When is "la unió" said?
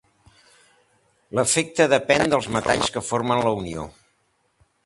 3.49-3.89